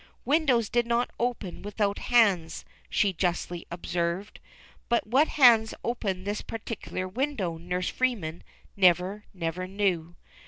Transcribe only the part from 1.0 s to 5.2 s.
open without hands," she justly observed. But